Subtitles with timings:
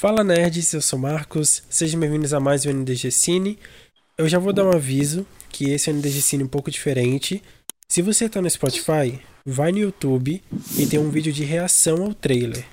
[0.00, 3.58] Fala nerds, eu sou Marcos, sejam bem-vindos a mais um NDG Cine.
[4.16, 7.42] Eu já vou dar um aviso que esse é um NDG Cine um pouco diferente.
[7.88, 10.40] Se você tá no Spotify, vai no YouTube
[10.78, 12.64] e tem um vídeo de reação ao trailer.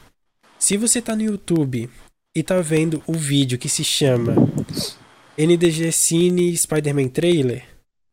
[0.59, 1.89] Se você tá no YouTube
[2.35, 4.35] e tá vendo o vídeo que se chama
[5.35, 7.63] NDG Cine Spider-Man Trailer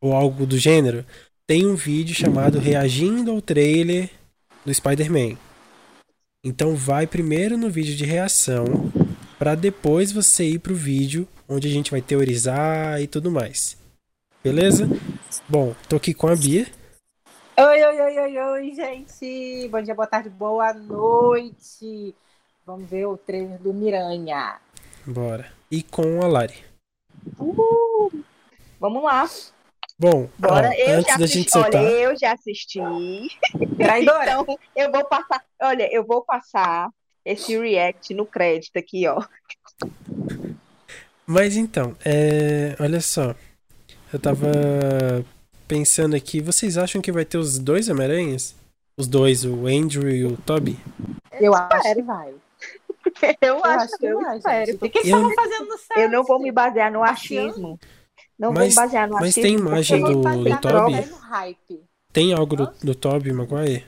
[0.01, 1.05] ou algo do gênero,
[1.47, 4.09] tem um vídeo chamado Reagindo ao Trailer
[4.65, 5.37] do Spider-Man.
[6.45, 8.92] Então vai primeiro no vídeo de reação
[9.43, 13.77] para depois você ir pro vídeo onde a gente vai teorizar e tudo mais.
[14.41, 14.87] Beleza?
[15.49, 16.69] Bom, tô aqui com a Bia.
[17.59, 19.69] Oi, oi, oi, oi, oi, gente.
[19.69, 22.15] Bom dia, boa tarde, boa noite.
[22.65, 24.61] Vamos ver o trailer do Miranha.
[25.05, 25.53] Bora.
[25.69, 26.65] E com a Lari.
[27.37, 28.23] Uh,
[28.79, 29.29] vamos lá.
[29.99, 30.69] Bom, Bora.
[30.69, 31.39] ó, eu antes já da assisti.
[31.39, 31.83] gente soltar.
[31.83, 32.79] Olha, eu já assisti.
[33.77, 34.35] Traidora.
[34.35, 35.45] Então, eu vou passar.
[35.61, 36.89] Olha, eu vou passar
[37.25, 39.23] esse react no crédito aqui, ó.
[41.27, 42.77] Mas então, é...
[42.81, 43.35] olha só.
[44.13, 44.51] Eu tava
[45.67, 48.55] pensando aqui, vocês acham que vai ter os dois Homem-Aranhas?
[48.97, 50.79] Os dois, o Andrew e o Toby?
[51.41, 52.33] Eu acho que vai.
[53.41, 54.67] Eu, Eu acho acho que vai, espero.
[54.67, 54.77] gente.
[54.85, 55.99] O que eles estavam fazendo no set?
[55.99, 57.81] Eu não vou me basear no achismo.
[58.39, 59.43] Não Mas- vou me basear no mas achismo.
[59.43, 61.07] tem porque imagem do- do Toby?
[61.07, 61.81] no hype.
[62.13, 63.85] Tem algo do, do Toby Maguire?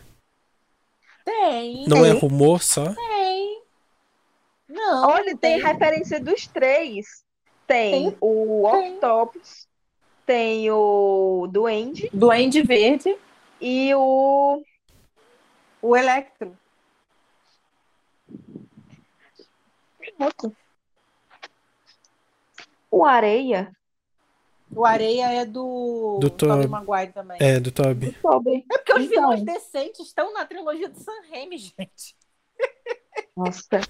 [1.24, 2.18] Tem, Não é Tem.
[2.20, 2.92] rumor só?
[2.94, 3.13] tem.
[4.94, 7.24] Não, Olha, tem referência dos três.
[7.66, 8.18] Tem, Tem.
[8.20, 8.92] o Tem.
[8.94, 9.66] Octopus,
[10.26, 13.16] tem o Duende Duende Verde,
[13.60, 14.62] e o.
[15.80, 16.56] o Electro.
[22.90, 23.74] O Areia.
[24.74, 27.36] O Areia é do, Do Tobey Tob- Maguire também.
[27.40, 28.08] É, do Toby.
[28.08, 29.08] É porque os Então.
[29.30, 32.16] vilões decentes estão na trilogia do Sam Raimi, gente.
[33.36, 33.80] Nossa,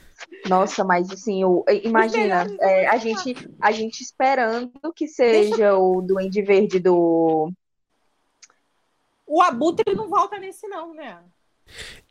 [0.49, 6.01] nossa, mas assim, eu, imagina, melhores é, a gente, a gente esperando que seja o
[6.01, 7.53] Duende Verde do.
[9.27, 11.23] O Abutre não volta nesse, não, né?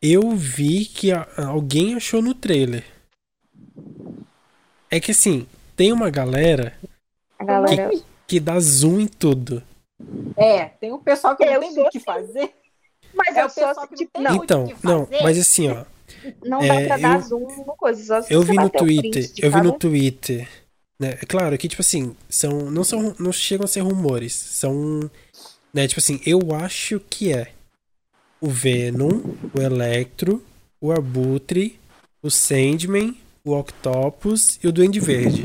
[0.01, 2.83] Eu vi que a- alguém achou no trailer.
[4.89, 6.77] É que assim, tem uma galera
[7.39, 7.91] A galera.
[8.27, 9.63] que dá zoom em tudo.
[10.37, 12.05] É, tem um pessoal que não Eu tem sou muito o que assim.
[12.05, 12.53] fazer.
[13.15, 14.87] Mas É eu o sou pessoal assim, que tipo, não não, tem Então, o que
[14.87, 15.85] não, mas assim, ó.
[16.43, 18.25] Não dá é, pra dar eu- zoom no coisa.
[18.29, 20.47] Eu vi no Twitter, eu vi no Twitter,
[20.99, 21.17] né?
[21.21, 25.09] É claro que tipo assim, são não são não chegam a ser rumores, são,
[25.73, 27.51] né, tipo assim, eu acho que é
[28.41, 29.21] o Venom,
[29.57, 30.43] o Electro,
[30.79, 31.79] o Abutre,
[32.21, 35.43] o Sandman, o Octopus e o Duende Verde.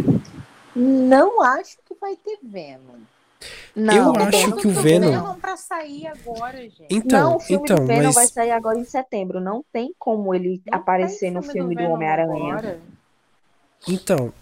[0.74, 2.98] Não acho que vai ter Venom.
[3.74, 4.50] Não, Eu acho tem.
[4.56, 6.86] que o Tem Venom- pra sair agora, gente.
[6.90, 9.40] Então, Não, o filme então, do Venom mas vai sair agora em setembro.
[9.40, 12.80] Não tem como ele Não aparecer no filme do Venom Homem-Aranha.
[13.88, 14.32] então,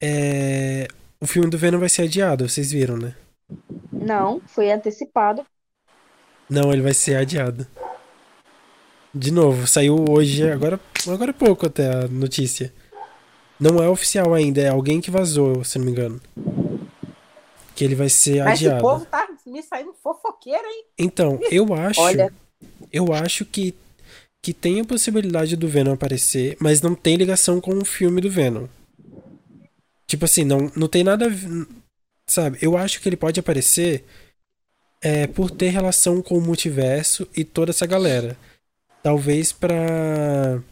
[0.00, 0.88] é,
[1.20, 3.14] o filme do Venom vai ser adiado, vocês viram, né?
[3.92, 5.44] Não, foi antecipado.
[6.48, 7.66] Não, ele vai ser adiado.
[9.14, 10.78] De novo, saiu hoje, agora,
[11.08, 12.72] agora há pouco até a notícia.
[13.58, 16.20] Não é oficial ainda, é alguém que vazou, se não me engano.
[17.80, 18.82] Que ele vai ser Mas adiado.
[18.82, 20.84] povo tá me saindo fofoqueiro, hein?
[20.98, 22.30] Então, eu acho, Olha.
[22.92, 23.74] eu acho que
[24.42, 28.30] que tem a possibilidade do Venom aparecer, mas não tem ligação com o filme do
[28.30, 28.66] Venom.
[30.06, 31.26] Tipo assim, não, não tem nada,
[32.26, 32.58] sabe?
[32.60, 34.04] Eu acho que ele pode aparecer
[35.00, 38.36] é, por ter relação com o multiverso e toda essa galera.
[39.02, 40.62] Talvez pra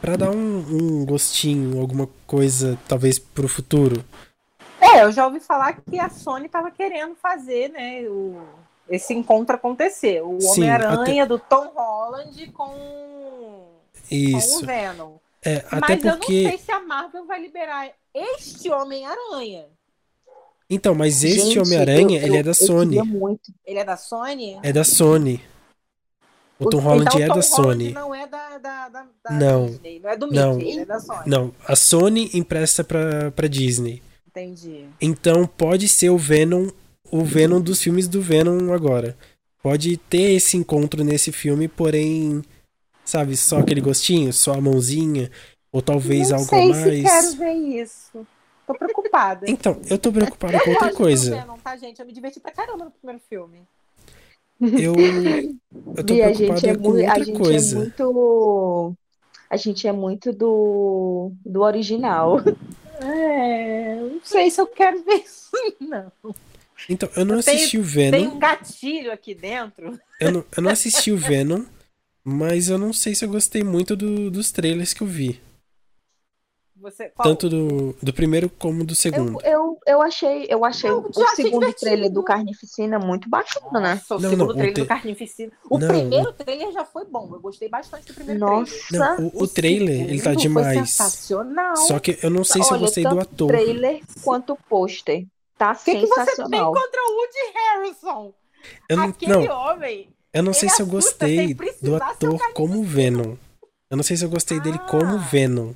[0.00, 4.04] para dar um, um gostinho, alguma coisa, talvez pro futuro.
[4.92, 8.42] É, eu já ouvi falar que a Sony tava querendo fazer, né, o,
[8.88, 10.22] esse encontro acontecer.
[10.22, 13.68] O Homem-Aranha do Tom Holland com, com
[14.10, 14.62] Isso.
[14.62, 15.16] o Venom.
[15.42, 19.66] É, Mas até eu não porque sei se a Marvel vai liberar este Homem-Aranha.
[20.68, 22.96] Então, mas este Homem-Aranha, eu- ele é da Sony.
[23.66, 24.58] Ele é da Sony?
[24.62, 25.40] É da Sony.
[26.58, 27.92] O Tom Holland então, é Tom da Holland Sony.
[27.92, 29.66] não é da, da, da, da Não.
[29.66, 30.54] Disney, não é do Não.
[30.56, 31.22] Mickey, ele é da Sony.
[31.26, 34.02] Não, a Sony empresta pra, pra Disney.
[34.34, 34.86] Entendi.
[35.00, 36.68] Então pode ser o Venom,
[37.10, 39.16] o Venom dos filmes do Venom agora.
[39.62, 42.42] Pode ter esse encontro nesse filme, porém,
[43.04, 45.30] sabe, só aquele gostinho, só a mãozinha,
[45.72, 47.02] ou talvez não algo sei a se mais.
[47.02, 48.26] quero ver isso.
[48.66, 49.48] Tô preocupada.
[49.48, 51.36] Então, eu tô preocupado com eu outra coisa.
[51.36, 52.00] Venom, tá, gente?
[52.00, 53.60] Eu me diverti pra caramba no primeiro filme.
[54.60, 54.94] Eu,
[55.96, 57.76] eu tô Bia, a gente é com muito, a outra gente coisa.
[57.76, 58.94] é muito,
[59.50, 62.38] a gente é muito do, do original.
[63.00, 65.50] É, não sei se eu quero ver isso,
[65.80, 66.12] não.
[66.88, 68.34] Então, eu não Eu tenho- assisti o Tem Venom.
[68.34, 69.98] um gatilho aqui dentro.
[70.20, 71.64] Eu não, eu não assisti o Venom,
[72.22, 75.40] mas eu não sei se eu gostei muito do- dos trailers que eu vi.
[76.84, 77.26] Você, qual?
[77.26, 79.40] Tanto do, do primeiro como do segundo.
[79.42, 81.74] Eu, eu, eu achei, eu achei Eu o segundo divertido.
[81.80, 83.94] trailer do Carnificina muito bacana, né?
[83.94, 85.52] Nossa, o Não, segundo não, o trailer te- do Carnificina.
[85.70, 87.30] O Não, primeiro trailer já foi bom.
[87.32, 89.18] Eu gostei bastante do primeiro Nossa, trailer.
[89.18, 90.66] Não, o, o trailer, ele tá demais.
[90.76, 91.76] Foi sensacional.
[91.78, 93.48] Só que eu não sei se eu Olha, gostei do tanto ator.
[93.48, 95.24] trailer quanto pôster.
[95.56, 96.72] Tá O que, que você tem sensacional.
[96.74, 98.34] contra o Woody Harrison?
[98.90, 100.08] Eu não, Aquele não, homem.
[100.34, 103.36] eu não sei se eu gostei do o ator como Venom.
[103.90, 105.28] Eu não sei se eu gostei dele como Ah.
[105.30, 105.72] Venom.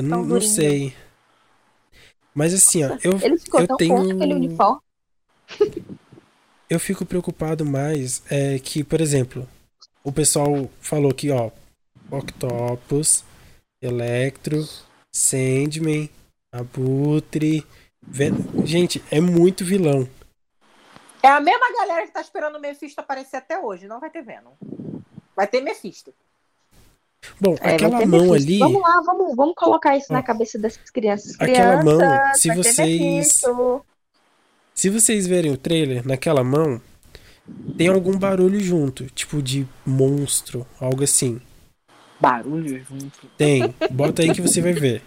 [0.00, 0.94] Eu não, não sei.
[2.34, 4.80] Mas assim, ó, eu, Ele ficou eu tão tenho- bom naquele uniforme.
[6.68, 9.48] eu fico preocupado mais é que, por exemplo,
[10.04, 11.50] o pessoal falou que, ó,
[12.10, 13.24] Octopus,
[13.82, 14.66] Electro,
[15.14, 16.08] Sandman,
[16.52, 17.66] Abutre.
[18.02, 20.08] Ven- Gente, é muito vilão.
[21.22, 23.86] É a mesma galera que tá esperando o Mephisto aparecer até hoje.
[23.86, 24.52] Não vai ter Venom.
[25.36, 26.14] Vai ter Mephisto.
[27.40, 28.58] Bom, É, aquela mão ali.
[28.58, 30.14] Vamos lá, vamos, vamos colocar isso Ó.
[30.14, 31.34] na cabeça dessas crianças.
[31.38, 33.42] Aquela mão, Crianças, se vai ter vocês-.
[34.74, 36.80] Se vocês verem o trailer, naquela mão
[37.76, 41.40] tem algum barulho junto, tipo de monstro, algo assim.
[42.18, 43.26] Barulho junto.
[43.36, 43.74] Tem.
[43.90, 45.02] Bota aí que você vai ver.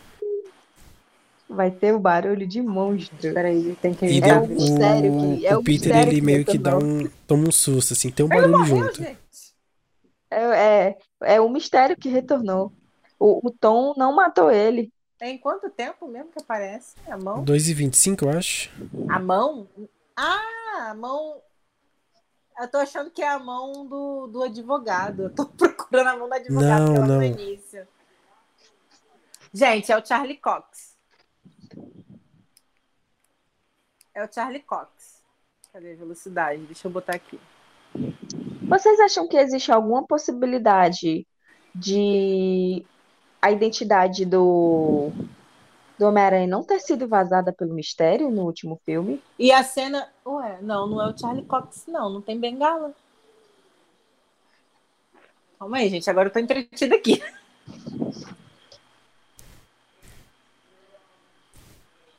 [1.49, 3.33] Vai ter o barulho de monstro.
[3.33, 6.45] Peraí, tem que E É o mistério que- é o o Peter ele que meio
[6.45, 8.97] que dá um toma um susto assim, tem um barulho Meu, junto.
[9.03, 9.17] gente.
[10.31, 12.71] É, é, é o mistério que retornou.
[13.19, 14.91] O, o Tom não matou ele.
[15.17, 17.43] Tem quanto tempo mesmo que aparece a mão?
[17.43, 18.69] 2 e 25, eu acho.
[19.09, 19.67] A mão?
[20.15, 21.41] Ah, a mão.
[22.59, 25.23] Eu tô achando que é a mão do, do advogado.
[25.23, 27.87] Eu tô procurando a mão do advogado Não, no início.
[29.53, 30.97] Gente, é o Charlie Cox.
[34.13, 35.23] É o Charlie Cox.
[35.71, 36.65] Cadê a velocidade?
[36.65, 37.39] Deixa eu botar aqui.
[38.73, 41.27] Vocês acham que existe alguma possibilidade
[41.75, 42.83] de
[43.39, 45.11] a identidade do,
[45.99, 49.21] do Homem-Aranha não ter sido vazada pelo mistério no último filme?
[49.37, 50.09] E a cena.
[50.25, 52.09] Ué, não, não é o Charlie Cox, não.
[52.09, 52.95] Não tem bengala.
[55.59, 56.09] Calma aí, gente.
[56.09, 57.21] Agora eu tô entretida aqui.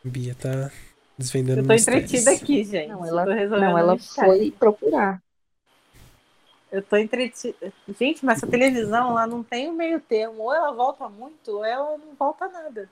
[0.05, 0.71] Bia tá
[1.19, 2.91] desvendando Eu tô entretida aqui, gente.
[2.91, 5.24] Não, ela, não, ela foi procurar.
[6.75, 7.73] Eu tô entretida.
[7.97, 10.43] Gente, mas essa televisão lá não tem o meio termo.
[10.43, 12.91] Ou ela volta muito, ou ela não volta nada.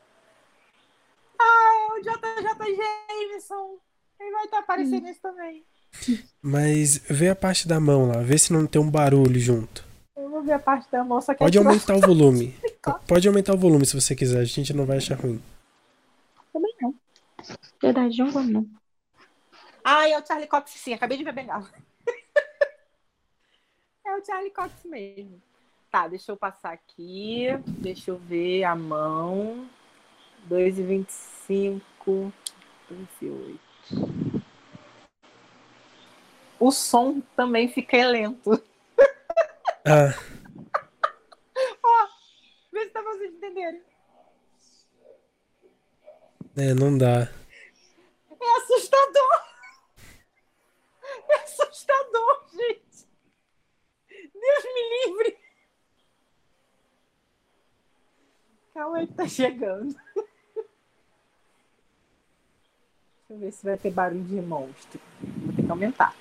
[1.37, 3.76] Ah, é o JJ Jameson.
[4.20, 5.64] Ele vai estar aparecendo nisso também.
[6.40, 9.84] Mas vê a parte da mão lá, vê se não tem um barulho junto.
[10.17, 11.73] Eu vou ver a parte da moça que Pode atirou.
[11.73, 12.55] aumentar o volume.
[13.08, 15.43] Pode aumentar o volume se você quiser, a gente não vai achar ruim.
[16.52, 16.94] Também não.
[17.82, 18.67] Verdade, não vamos não.
[19.82, 20.94] Ah, é o Charlie Cox, sim.
[20.94, 21.69] Acabei de ver bengala.
[24.23, 25.43] O Charlie Cox mesmo.
[25.91, 27.49] Tá, deixa eu passar aqui.
[27.67, 29.69] Deixa eu ver a mão.
[30.49, 32.33] 2,25.
[32.89, 33.61] 28.
[36.59, 38.63] O som também fica lento.
[39.85, 40.15] Ah,
[42.73, 43.83] Vê se dá pra vocês entenderem.
[46.57, 47.29] é, não dá.
[48.41, 49.43] É assustador.
[51.29, 52.81] É assustador, gente.
[54.43, 55.39] Deus me livre.
[58.75, 59.94] Calma aí que tá chegando.
[63.29, 65.01] Deixa eu ver se vai ter barulho de monstro.
[65.20, 66.17] Vou ter que aumentar.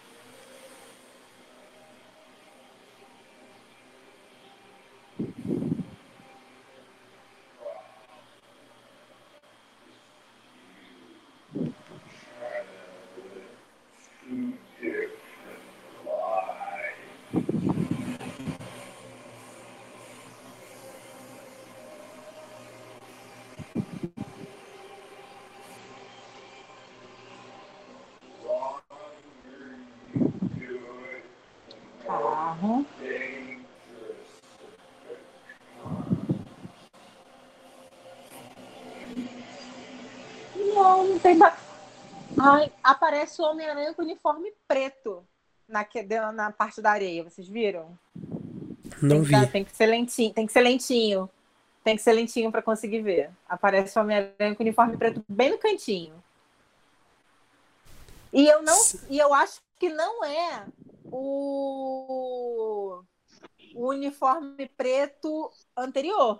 [42.43, 45.25] Ai, aparece o Homem-Aranha com uniforme preto
[45.67, 45.85] na,
[46.31, 47.23] na parte da areia.
[47.23, 47.97] Vocês viram?
[49.01, 49.25] Não tem, vi.
[49.25, 50.33] que dar- tem que ser lentinho.
[50.33, 51.29] Tem que ser lentinho.
[51.83, 53.31] Tem que ser lentinho para conseguir ver.
[53.47, 56.13] Aparece o Homem-Aranha com uniforme preto bem no cantinho.
[58.33, 58.77] E eu não,
[59.09, 60.65] e eu acho que não é
[61.05, 63.01] o,
[63.75, 66.39] o uniforme preto anterior.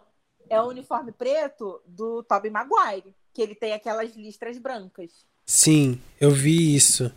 [0.50, 5.26] É o uniforme preto do Tobey Maguire, que ele tem aquelas listras brancas.
[5.52, 7.12] Sim, eu vi isso.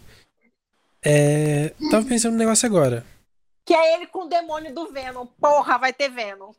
[1.00, 3.06] É, tava pensando no negócio agora.
[3.64, 5.24] Que é ele com o demônio do Venom.
[5.40, 6.50] Porra, vai ter Venom.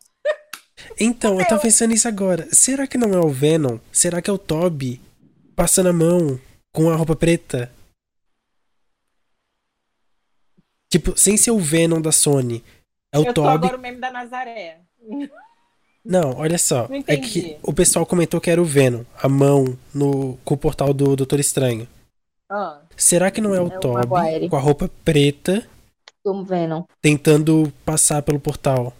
[0.97, 2.47] Então, eu tava pensando nisso agora.
[2.53, 3.77] Será que não é o Venom?
[3.91, 5.01] Será que é o Toby
[5.53, 6.39] passando a mão
[6.71, 7.69] com a roupa preta?
[10.89, 12.63] Tipo, sem ser o Venom da Sony.
[13.11, 13.53] É o eu tô Toby.
[13.53, 14.79] agora o meme da Nazaré.
[16.05, 16.87] Não, olha só.
[16.87, 20.57] Não É que o pessoal comentou que era o Venom, a mão no, com o
[20.57, 21.87] portal do Doutor Estranho.
[22.49, 24.49] Ah, Será que não é o É Toby Maguire.
[24.49, 25.67] com a roupa preta
[26.23, 26.85] Tô vendo.
[27.01, 28.93] tentando passar pelo portal?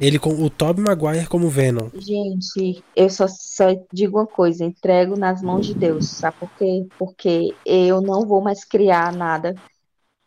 [0.00, 1.88] Ele com o Toby Maguire como Venom.
[1.94, 6.86] Gente, eu só, só digo uma coisa, entrego nas mãos de Deus, sabe por quê?
[6.98, 9.54] Porque eu não vou mais criar nada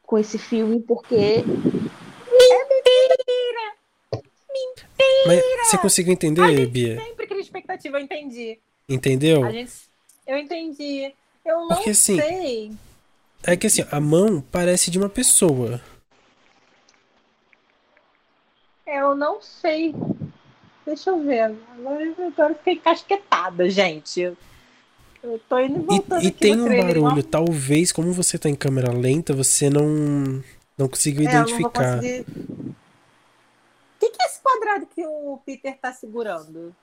[0.03, 1.43] com esse filme, porque
[5.27, 7.01] Mas você conseguiu entender, Bia?
[7.01, 8.59] sempre cria expectativa, eu entendi.
[8.87, 9.43] Entendeu?
[9.43, 9.73] A gente,
[10.27, 11.13] eu entendi.
[11.43, 12.71] Eu não Porque, assim, sei.
[13.43, 15.81] É que assim, a mão parece de uma pessoa.
[18.85, 19.93] Eu não sei.
[20.85, 21.41] Deixa eu ver.
[21.41, 24.21] Agora, agora eu fiquei encasquetada, gente.
[24.21, 24.37] Eu,
[25.23, 28.47] eu tô indo e voltando E, e tem um trailer, barulho, talvez, como você tá
[28.47, 30.43] em câmera lenta, você não
[30.77, 31.95] não conseguiu É, eu não vou identificar.
[31.95, 32.21] conseguir.
[32.21, 32.75] O
[33.99, 34.23] que, que
[34.75, 36.75] quadrado que o Peter tá segurando?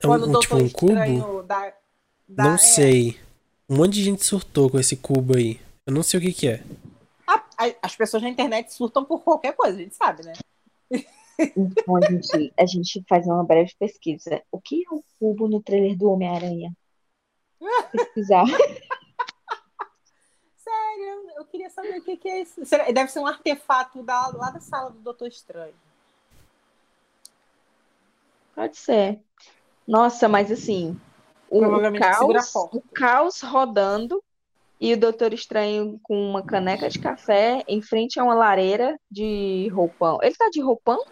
[0.00, 0.92] É um, um- tipo um cubo?
[0.92, 1.74] Estranho dá-
[2.28, 2.58] dá- Não é.
[2.58, 3.20] sei.
[3.68, 5.60] Um monte de gente surtou com esse cubo aí.
[5.86, 6.62] Eu não sei o que que é.
[7.26, 10.32] A- a- as pessoas na internet surtam por qualquer coisa, a gente sabe, né?
[11.56, 14.42] então a gente, a gente faz uma breve pesquisa.
[14.52, 16.72] O que é o cubo no trailer do Homem-Aranha?
[17.90, 18.44] Pesquisar.
[20.56, 22.60] Sério, eu queria saber o que, que é isso.
[22.92, 25.74] Deve ser um artefato da, lá da sala do Doutor Estranho.
[28.54, 29.18] Pode ser.
[29.86, 30.98] Nossa, mas assim,
[31.50, 34.22] o, o caos, o caos rodando
[34.80, 39.68] e o Doutor Estranho com uma caneca de café em frente a uma lareira de
[39.72, 40.18] roupão.
[40.22, 41.04] Ele tá de roupão?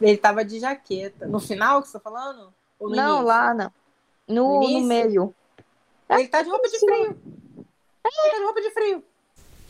[0.00, 1.26] Ele tava de jaqueta.
[1.26, 2.52] No final que você tá falando?
[2.78, 3.26] Ou no Não, início?
[3.26, 3.72] lá não.
[4.26, 5.34] No, No no meio.
[6.08, 7.18] Ele tá de roupa de frio.
[8.04, 9.04] Ele tá de roupa de frio.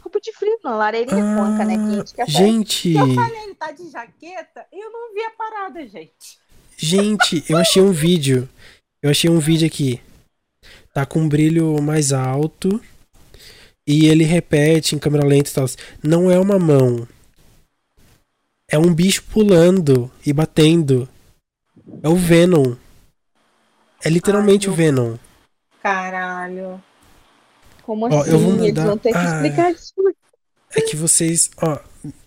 [0.02, 0.79] Roupa de frio, não.
[0.79, 2.31] Lareirinha com uma canequinha de Ah, café.
[2.31, 6.38] gente, Eu falei, ele tá de jaqueta e eu não vi a parada, gente.
[6.80, 8.49] Gente, eu achei um vídeo.
[9.02, 10.00] Eu achei um vídeo aqui.
[10.92, 12.80] Tá com um brilho mais alto.
[13.87, 15.66] E ele repete em câmera lenta e tal.
[16.02, 17.06] Não é uma mão.
[18.70, 21.08] É um bicho pulando e batendo.
[22.02, 22.76] É o Venom.
[24.04, 25.16] É literalmente Ai, o Venom.
[25.82, 26.82] Caralho.
[27.82, 28.30] Como Ó, assim?
[28.30, 29.25] eu vou Eles mandar- vão ter que Ah.
[29.34, 29.92] explicar isso.
[30.76, 31.50] É que vocês.
[31.60, 31.78] Ó,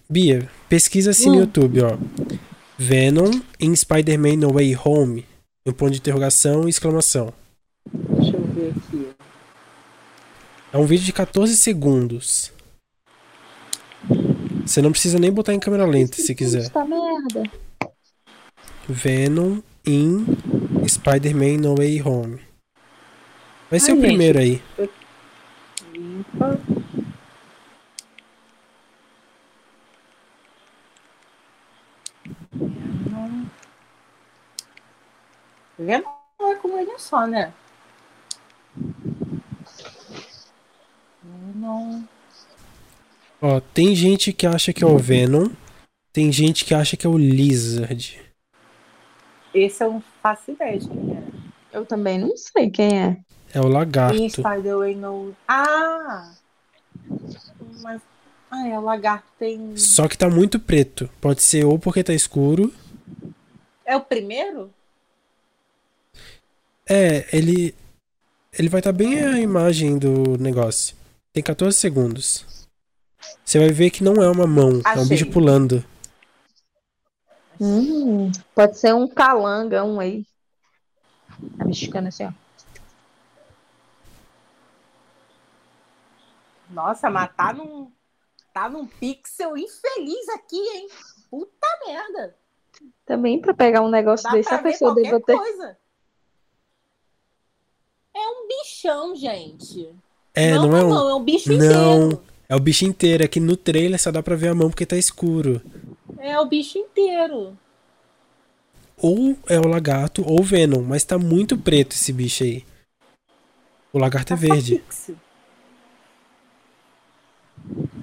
[0.10, 1.40] Bia, pesquisa assim no Hum.
[1.42, 1.98] YouTube, ó.
[2.78, 5.26] Venom em Spider-Man No Way Home.
[5.66, 7.34] Um ponto de interrogação e exclamação.
[7.92, 9.08] Deixa eu ver aqui.
[10.74, 12.52] É um vídeo de 14 segundos.
[14.66, 16.64] Você não precisa nem botar em câmera lenta se quiser.
[16.64, 17.44] Esta merda.
[18.88, 20.26] Venom em
[20.88, 22.40] Spider-Man No Way Home.
[23.70, 24.08] Vai ser Ai, o gente.
[24.08, 24.62] primeiro aí.
[25.94, 26.60] Limpa.
[35.78, 36.06] Vendo
[36.40, 37.54] não é como ele só, né?
[41.56, 42.08] Não.
[43.42, 45.48] Ó, tem gente que acha que é o Venom.
[46.12, 48.22] Tem gente que acha que é o Lizard.
[49.54, 51.24] Esse eu não faço ideia de quem é.
[51.72, 53.18] Eu também não sei quem é.
[53.54, 54.16] É o lagarto.
[54.16, 55.36] In Spider-Way no.
[55.48, 56.34] Ah!
[57.82, 58.02] Mas.
[58.50, 59.76] Ah, é, o lagarto tem.
[59.76, 61.10] Só que tá muito preto.
[61.20, 62.72] Pode ser ou porque tá escuro.
[63.86, 64.72] É o primeiro?
[66.90, 67.76] É, ele.
[68.58, 70.96] Ele vai estar bem a imagem do negócio.
[71.32, 72.68] Tem 14 segundos.
[73.44, 75.06] Você vai ver que não é uma mão, é um Achei.
[75.08, 75.84] bicho pulando.
[77.60, 80.26] Hum, pode ser um calangão aí.
[81.58, 82.32] Tá mexicano assim, ó.
[86.70, 87.92] Nossa, mas tá num.
[88.54, 90.88] Tá num pixel infeliz aqui, hein?
[91.30, 92.36] Puta merda.
[93.06, 95.36] Também pra pegar um negócio Dá desse, a pessoa deve ter.
[95.36, 95.78] coisa.
[98.16, 99.90] É um bichão, gente.
[100.34, 100.90] É, não, não, é um.
[100.90, 101.56] não, é um bicho Não.
[102.08, 102.24] inteiro.
[102.50, 103.24] É o bicho inteiro.
[103.24, 105.62] Aqui no trailer só dá pra ver a mão porque tá escuro.
[106.20, 107.58] É o bicho inteiro.
[108.98, 112.66] Ou é o lagarto ou o Venom, mas tá muito preto esse bicho aí.
[113.92, 114.76] O lagarto é Tá só verde.
[114.80, 115.16] pixel.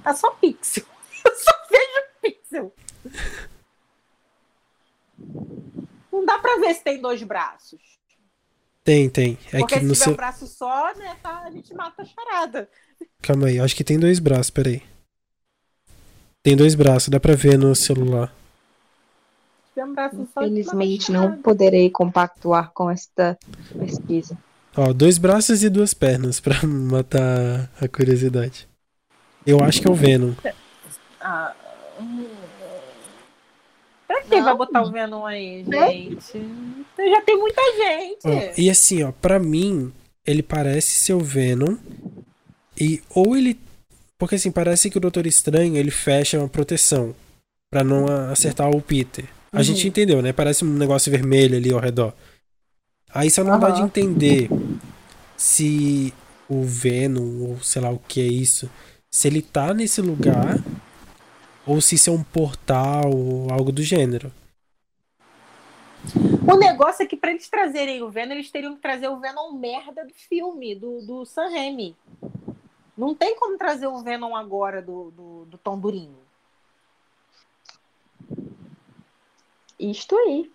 [0.02, 0.84] Tá só pixel.
[1.24, 2.74] Eu só vejo pixel.
[6.12, 7.99] Não dá pra ver se tem dois braços.
[8.82, 9.38] Tem, tem.
[9.52, 10.12] É Porque que se no tiver seu.
[10.12, 12.68] um braço só, né, tá, a gente mata a charada.
[13.22, 14.82] Calma aí, acho que tem dois braços, peraí.
[16.42, 18.34] Tem dois braços, dá pra ver no celular.
[19.76, 23.38] Um braço só de Infelizmente, não poderei compactuar com esta
[23.78, 24.36] pesquisa.
[24.76, 28.68] Ó, dois braços e duas pernas pra matar a curiosidade.
[29.46, 30.32] Eu acho que é o Venom.
[31.20, 31.54] Ah,
[31.98, 32.39] hum.
[34.30, 34.44] Pra que Não.
[34.44, 35.88] vai botar o Venom aí, Né?
[35.92, 36.32] gente?
[36.98, 38.18] Já tem muita gente.
[38.24, 39.92] Ó, e assim, ó, pra mim,
[40.26, 41.76] ele parece ser o Venom.
[42.80, 43.58] E ou ele.
[44.18, 47.14] Porque assim, parece que o Doutor Estranho ele fecha uma proteção
[47.70, 49.24] pra não acertar o Peter.
[49.52, 49.62] A Uhum.
[49.62, 50.32] gente entendeu, né?
[50.32, 52.14] Parece um negócio vermelho ali ao redor.
[53.12, 53.76] Aí só não dá Aham.
[53.76, 54.48] de entender
[55.36, 56.12] se
[56.48, 58.68] o Venom, ou sei lá o que é isso,
[59.10, 60.58] se ele tá nesse lugar
[61.66, 64.32] ou se isso é um portal ou algo do gênero.
[66.50, 69.52] O negócio é que pra eles trazerem o Venom, eles teriam que trazer o Venom
[69.52, 71.94] merda do filme, do, do Sam Raimi.
[72.96, 76.18] Não tem como trazer o Venom agora do, do, do Tom Durinho.
[79.78, 80.50] Isto aí.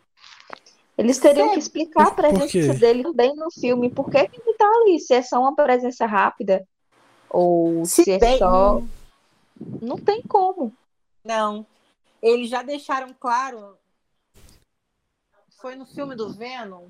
[0.98, 3.90] Eles teriam que explicar a presença dele também no filme.
[3.90, 5.00] Por que que ele tá ali?
[5.00, 6.66] Se é só uma presença rápida?
[7.30, 8.82] Ou se, é bem- só.
[9.82, 10.72] Não tem como.
[11.26, 11.66] Não.
[12.22, 13.78] Eles já deixaram claro.
[15.58, 16.88] Foi no filme do Venom?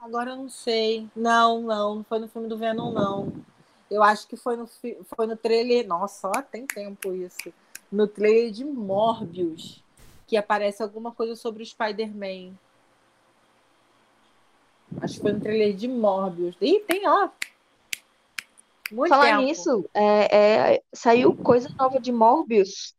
[0.00, 1.08] Agora eu não sei.
[1.14, 3.32] Não, não, não foi no filme do Venom, não.
[3.88, 5.86] Eu acho que foi no, foi no trailer.
[5.86, 7.54] Nossa, ó, tem tempo isso.
[7.90, 9.82] No trailer de Morbius.
[10.26, 12.54] Que aparece alguma coisa sobre o Spider-Man.
[15.00, 16.56] Acho que foi no trailer de Morbius.
[16.60, 17.28] Ih, tem, ó.
[18.90, 19.42] Muito Falar tempo.
[19.42, 22.94] nisso, é, é, saiu coisa nova de Morbius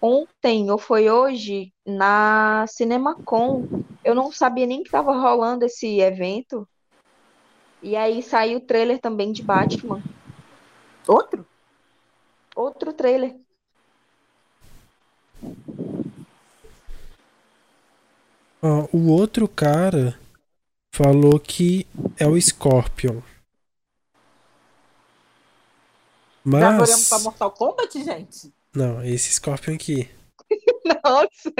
[0.00, 3.66] ontem, ou foi hoje, na CinemaCon.
[4.04, 6.68] Eu não sabia nem que estava rolando esse evento.
[7.82, 10.02] E aí saiu o trailer também de Batman.
[11.06, 11.46] Outro?
[12.54, 13.34] Outro trailer.
[18.62, 20.18] Ó, o outro cara
[20.94, 21.86] falou que
[22.18, 23.20] é o Scorpion.
[26.44, 27.08] Mas.
[27.08, 28.52] pra Mortal Kombat, gente?
[28.74, 30.10] Não, esse Scorpion aqui.
[31.04, 31.52] Nossa!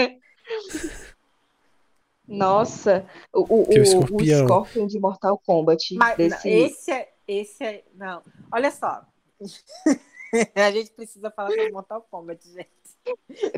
[2.26, 4.46] Nonossa, o, o, Que é o escorpião.
[4.46, 5.94] Scorpion de Mortal Kombat.
[5.94, 6.48] Mas desse...
[6.48, 7.08] esse é.
[7.26, 7.84] Esse é.
[7.94, 8.22] Não.
[8.52, 9.02] Olha só.
[10.54, 12.68] A gente precisa falar sobre Mortal Kombat, gente.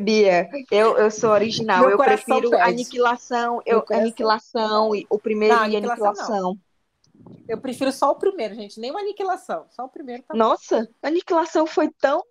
[0.00, 1.80] Bia, eu, eu sou original.
[1.80, 2.62] Meu eu prefiro pede.
[2.62, 6.58] aniquilação, eu, aniquilação, e o primeiro Não, e aniquilação aniquilação.
[7.48, 8.80] Eu prefiro só o primeiro, gente.
[8.80, 9.66] Nem uma aniquilação.
[9.70, 10.34] Só o primeiro tá.
[10.34, 12.24] Nossa, aniquilação foi tão.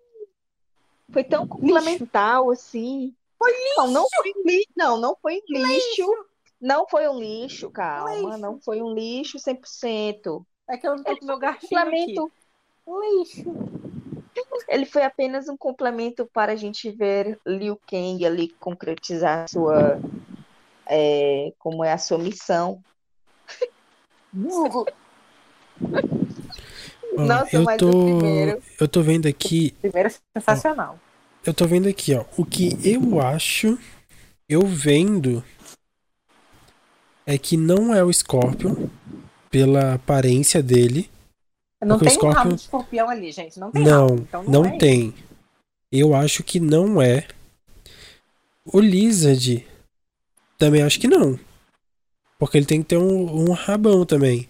[1.10, 3.14] Foi tão complementar, assim.
[3.38, 4.68] Foi Não, não foi um lixo.
[4.76, 6.26] Não, não foi um lixo.
[6.60, 8.14] Não foi um lixo, calma.
[8.14, 8.38] Lixo.
[8.38, 10.44] Não foi um lixo 100%.
[10.68, 12.32] É que eu não tô Ele com meu um garfinho complemento.
[12.88, 13.44] Lixo.
[14.68, 20.00] Ele foi apenas um complemento para a gente ver Liu Kang ali concretizar a sua.
[20.86, 22.82] é, como é a sua missão.
[27.18, 27.88] Ó, Nossa, eu mas tô.
[27.88, 28.62] o primeiro.
[28.78, 29.70] Eu tô vendo aqui.
[29.80, 30.98] Primeiro é sensacional.
[31.44, 32.24] Eu tô vendo aqui, ó.
[32.36, 33.78] O que eu acho,
[34.48, 35.42] eu vendo,
[37.24, 38.88] é que não é o Scorpion,
[39.50, 41.08] pela aparência dele.
[41.80, 43.58] Não o tem um Scorpion- rabo de escorpião ali, gente.
[43.60, 44.14] Não tem Não, rabo.
[44.22, 45.14] Então não, não, é tem.
[45.92, 47.26] Eu acho que não é.
[48.64, 49.64] O Lizard,
[50.58, 51.38] também acho que não.
[52.38, 54.48] Porque ele tem que ter um, um rabão também.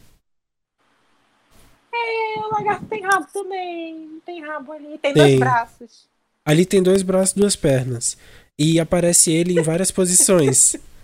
[1.92, 4.20] É, o lagarto tem rabo também.
[4.24, 4.98] Tem rabo ali.
[4.98, 5.14] Tem, Tem.
[5.14, 6.08] dois braços.
[6.44, 8.16] Ali tem dois braços e duas pernas.
[8.58, 10.76] E aparece ele em várias posições.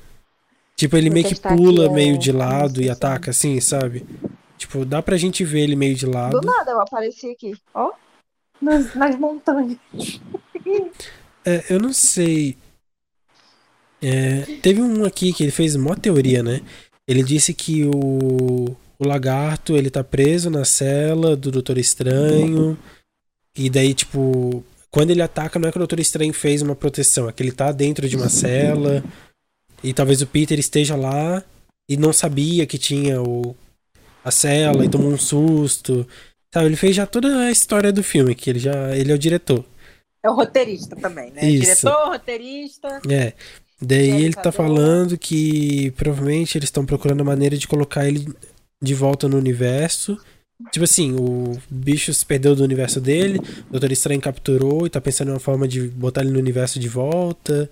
[0.74, 4.04] Tipo, ele meio que pula aqui meio de lado e ataca, assim, sabe?
[4.56, 6.40] Tipo, dá pra gente ver ele meio de lado.
[6.40, 7.54] Do nada eu apareci aqui.
[7.74, 7.92] Ó,
[8.60, 9.78] Nas, nas montanhas.
[11.44, 12.56] É, eu não sei.
[14.02, 16.60] É, teve um aqui que ele fez uma teoria, né?
[17.06, 22.76] Ele disse que o, o lagarto ele tá preso na cela do Doutor Estranho.
[23.56, 27.28] E daí, tipo, quando ele ataca, não é que o Doutor Estranho fez uma proteção,
[27.28, 29.04] é que ele tá dentro de uma cela.
[29.82, 31.42] E talvez o Peter esteja lá
[31.88, 33.54] e não sabia que tinha o,
[34.24, 36.06] a cela e tomou um susto.
[36.52, 38.94] Sabe, ele fez já toda a história do filme, que ele já.
[38.96, 39.64] Ele é o diretor.
[40.24, 41.44] É o roteirista também, né?
[41.44, 41.80] Isso.
[41.80, 43.00] Diretor, roteirista.
[43.10, 43.32] É.
[43.84, 48.32] Daí ele tá falando que provavelmente eles estão procurando a maneira de colocar ele
[48.80, 50.16] de volta no universo.
[50.70, 55.00] Tipo assim, o bicho se perdeu do universo dele, o Doutor Estranho capturou e tá
[55.00, 57.68] pensando em uma forma de botar ele no universo de volta.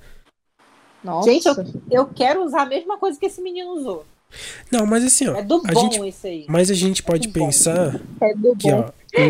[1.04, 1.30] nossa.
[1.30, 1.54] Gente, eu,
[1.90, 4.04] eu quero usar a mesma coisa que esse menino usou.
[4.70, 5.36] Não, mas assim, ó.
[5.36, 6.44] É do a bom gente- esse aí.
[6.48, 7.46] Mas a gente pode Muito bom.
[7.46, 8.88] pensar É do que, ó, bom.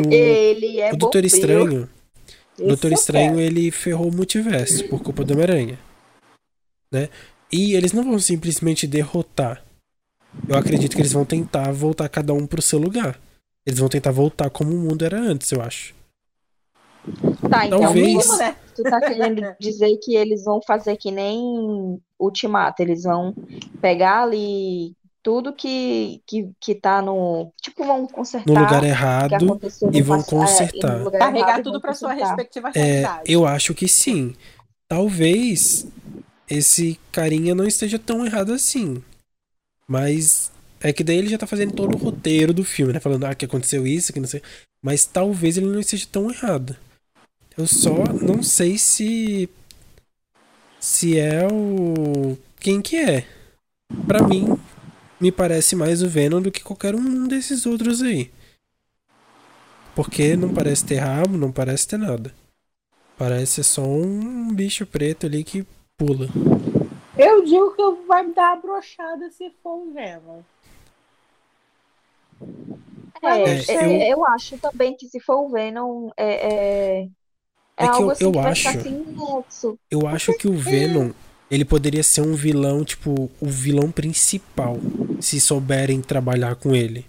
[0.08, 1.26] o, Ele é o Doutor bombeiro.
[1.26, 1.88] Estranho,
[2.58, 3.40] o Doutor eu Estranho, quero.
[3.40, 5.78] ele ferrou o multiverso por culpa do Homem-Aranha.
[6.92, 7.08] Né?
[7.52, 9.62] E eles não vão simplesmente derrotar.
[10.48, 13.18] Eu acredito que eles vão tentar voltar cada um pro seu lugar.
[13.66, 15.94] Eles vão tentar voltar como o mundo era antes, eu acho.
[17.50, 18.56] Tá, então Talvez- mínimo, né?
[18.76, 23.34] tu tá querendo dizer que eles vão fazer que nem Ultimato, eles vão
[23.80, 27.50] pegar ali tudo que, que, que tá no.
[27.60, 29.58] Tipo, vão consertar No lugar errado.
[29.92, 31.02] e vão é, consertar.
[31.02, 33.22] lugar Carregar errado tudo vão pra sua respectiva É, realidade.
[33.32, 34.34] eu acho que sim.
[34.86, 35.86] Talvez
[36.50, 39.02] esse carinha não esteja tão errado assim.
[39.86, 43.00] Mas é que daí ele já tá fazendo todo o roteiro do filme, né?
[43.00, 44.42] Falando, ah, que aconteceu isso, que não sei.
[44.82, 46.76] Mas talvez ele não esteja tão errado.
[47.56, 49.48] Eu só não sei se.
[50.80, 52.36] Se é o.
[52.58, 53.26] Quem que é.
[54.06, 54.58] Pra mim,
[55.20, 58.30] me parece mais o Venom do que qualquer um desses outros aí.
[59.94, 62.32] Porque não parece ter rabo, não parece ter nada.
[63.18, 65.66] Parece só um bicho preto ali que
[66.00, 66.26] pula.
[67.18, 70.40] Eu digo que eu- vai me dar uma brochada se for o Venom.
[73.22, 73.28] É,
[73.72, 74.24] É, é, eu...
[74.24, 77.08] acho também que se for o Venom, é, é, é
[77.76, 79.78] É que algo eu- assim eu que vai acho- nexo.
[79.90, 81.10] Eu acho que o Venom,
[81.50, 84.78] ele poderia ser um vilão, tipo, o vilão principal,
[85.20, 87.04] se souberem trabalhar com ele.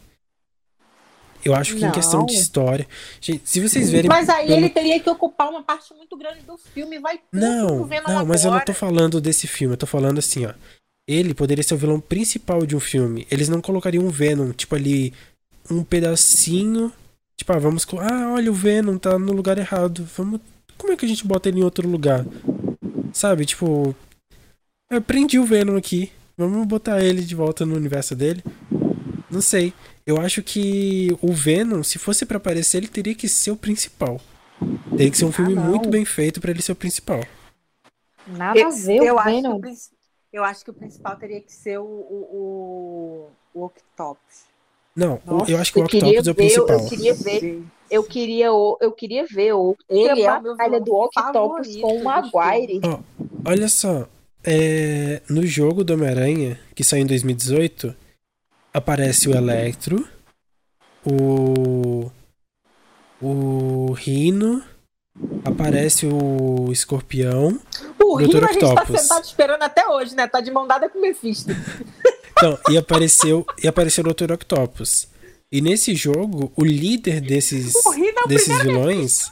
[1.43, 2.41] Eu acho que em questão de Não.
[2.41, 2.87] história.
[3.19, 4.09] Gente, se vocês verem.
[4.09, 6.99] Mas aí pelo- ele teria que ocupar uma parte muito grande do filme.
[6.99, 10.45] Vai Não, Venom não, mas eu não tô falando desse filme, eu tô falando assim,
[10.45, 10.53] ó.
[11.07, 13.27] Ele poderia ser o vilão principal de um filme.
[13.29, 15.13] Eles não colocariam um Venom, tipo ali,
[15.69, 16.91] um pedacinho.
[17.35, 17.85] Tipo, ah, vamos.
[17.99, 20.07] Ah, olha, o Venom tá no lugar errado.
[20.15, 20.39] Vamos.
[20.77, 22.23] Como é que a gente bota ele em outro lugar?
[23.11, 23.95] Sabe, tipo.
[24.89, 26.11] Eu prendi o Venom aqui.
[26.37, 28.43] Vamos botar ele de volta no universo dele.
[29.29, 29.73] Não sei.
[30.05, 34.19] Eu acho que o Venom, se fosse pra aparecer, ele teria que ser o principal.
[34.91, 35.63] Teria que ser um filme não.
[35.63, 37.23] muito bem feito pra ele ser o principal.
[38.27, 39.55] Nada a Eu, ver eu o acho que Venom.
[39.55, 39.89] o, princi-
[40.33, 44.51] eu acho que o principal teria que ser o, o, o, o Octopus.
[44.95, 46.89] Não, Nossa, eu acho que o eu Octopus é o ver, eu principal.
[46.89, 50.93] queria ver, eu queria, o- eu queria ver o Ele a é meu batalha do
[50.93, 52.79] Octopus com o Maguire.
[52.81, 52.99] filmes.
[53.45, 54.07] Olha só,
[54.43, 57.95] é, no jogo do Homem-Aranha, que saiu em 2018,
[58.73, 60.07] aparece o Electro,
[61.05, 62.11] o.
[63.23, 64.63] O Rino,
[65.45, 67.59] aparece o Escorpião.
[67.99, 68.25] O Dr.
[68.25, 69.01] Rino a gente tá Octopus.
[69.01, 70.27] sentado esperando até hoje, né?
[70.27, 71.51] Tá de mão dada com o Mephisto.
[72.41, 74.31] Então, e apareceu, e apareceu o Dr.
[74.31, 75.07] Octopus.
[75.51, 79.31] E nesse jogo, o líder desses, O é o desses vilões.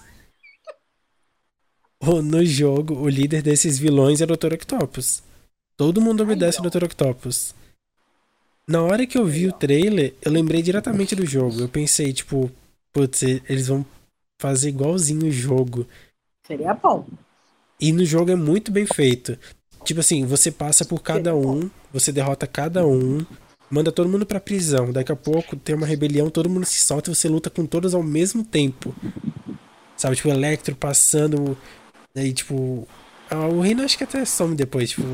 [2.03, 4.53] No jogo, o líder desses vilões é o Dr.
[4.53, 5.23] Octopus.
[5.75, 6.69] Todo mundo obedece ao.
[6.69, 6.83] Dr.
[6.83, 7.55] Octopus.
[8.69, 11.59] Na hora que eu vi o trailer, eu lembrei diretamente do jogo.
[11.59, 12.51] Eu pensei, tipo,
[12.93, 13.83] putz, eles vão
[14.39, 15.87] fazer igualzinho o jogo.
[16.45, 17.03] Seria bom.
[17.81, 19.39] E no jogo é muito bem feito.
[19.83, 23.25] Tipo assim, você passa por cada um, você derrota cada um,
[23.71, 24.91] manda todo mundo pra prisão.
[24.91, 27.95] Daqui a pouco tem uma rebelião, todo mundo se solta e você luta com todos
[27.95, 28.93] ao mesmo tempo.
[29.97, 31.57] Sabe, tipo, Electro passando.
[32.13, 32.87] Daí, tipo.
[33.31, 35.07] ah, o Rino acho que até some depois, tipo.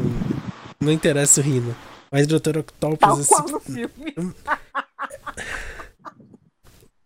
[0.77, 1.73] Não interessa o Rino.
[2.11, 2.59] Mas Dr.
[2.59, 3.89] Octopus, Tal assim, qual filme.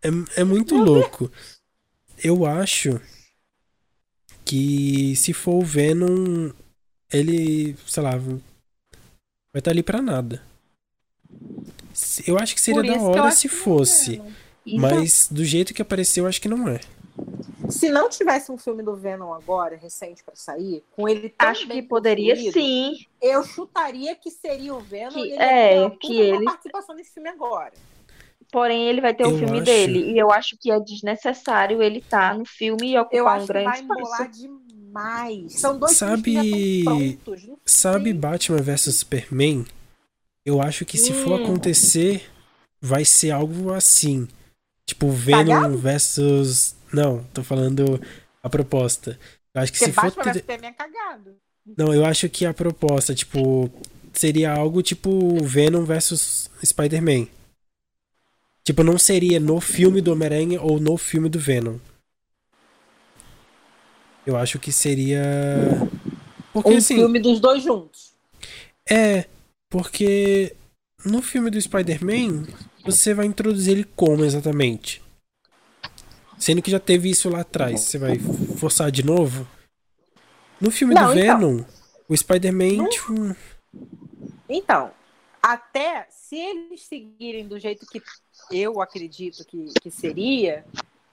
[0.02, 1.32] é, é muito louco.
[2.24, 3.00] Eu acho
[4.46, 6.52] que se for o Venom,
[7.12, 8.40] ele, sei lá, vai
[9.56, 10.42] estar ali pra nada.
[12.26, 14.22] Eu acho que seria da hora se é fosse.
[14.66, 16.80] Então, Mas do jeito que apareceu, eu acho que não é.
[17.70, 21.68] Se não tivesse um filme do Venom agora, recente pra sair, com ele tão acho
[21.68, 22.98] que poderia sim.
[23.22, 26.46] Eu chutaria que seria o Venom Que- e ele é, ia ter uma que ele-
[26.46, 27.74] participação nesse filme agora.
[28.52, 30.12] Porém, ele vai ter o Eu filme acho- dele.
[30.12, 33.48] E eu acho que é desnecessário ele estar no filme e Eu ocupar acho um
[33.48, 34.40] que grande vai embolar espaço.
[34.68, 35.54] demais.
[35.60, 37.50] São dois Sabe- que prontos.
[37.66, 38.14] Sabe.
[38.14, 39.66] Batman vs Superman?
[40.44, 41.44] Eu acho que se for Hum.
[41.44, 42.28] acontecer,
[42.82, 44.28] vai ser algo assim.
[44.84, 45.78] Tipo, Venom Cagado?
[45.78, 46.76] versus.
[46.94, 48.02] Não, tô falando
[48.42, 49.20] a proposta.
[49.54, 50.04] Eu acho que Porque se for.
[50.04, 51.36] Batman ter- vs Superman é cagado.
[51.78, 53.70] Não, eu acho que a proposta, tipo,
[54.14, 57.28] seria algo tipo Venom versus Spider-Man.
[58.64, 61.78] Tipo, não seria no filme do Homem-Aranha ou no filme do Venom.
[64.26, 65.22] Eu acho que seria.
[66.54, 66.96] Porque Um assim.
[66.96, 68.14] filme dos dois juntos.
[68.90, 69.26] É,
[69.70, 70.56] porque
[71.06, 72.46] no filme do Spider-Man,
[72.86, 75.02] você vai introduzir ele como exatamente?
[76.40, 77.82] Sendo que já teve isso lá atrás.
[77.82, 78.18] Você vai
[78.58, 79.46] forçar de novo?
[80.60, 81.38] No filme Não, do então.
[81.40, 81.64] Venom,
[82.08, 83.36] o Spider-Man, Não- tipo.
[84.48, 84.92] Então,
[85.42, 88.02] até se eles seguirem do jeito que
[88.52, 90.66] eu acredito que, que seria,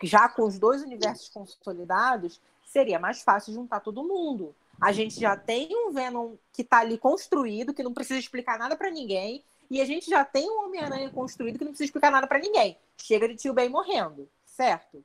[0.03, 4.55] já com os dois universos consolidados, seria mais fácil juntar todo mundo.
[4.81, 8.77] A gente já tem um Venom que tá ali construído, que não precisa explicar nada
[8.77, 9.43] para ninguém.
[9.71, 12.77] E a gente já tem um Homem-Aranha construído que não precisa explicar nada para ninguém.
[12.97, 15.05] Chega de tio Ben morrendo, certo?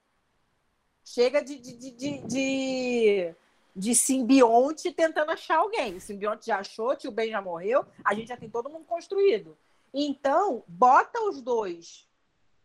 [1.03, 3.35] Chega de, de, de, de, de,
[3.75, 5.95] de simbionte tentando achar alguém.
[5.95, 9.57] O simbionte já achou, tio Ben já morreu, a gente já tem todo mundo construído.
[9.93, 12.07] Então, bota os dois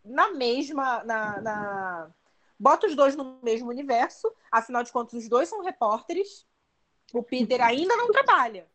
[0.05, 1.03] na mesma.
[1.05, 2.11] Na, na...
[2.59, 6.47] Bota os dois no mesmo universo, afinal de contas, os dois são repórteres.
[7.13, 8.67] O Peter ainda não trabalha.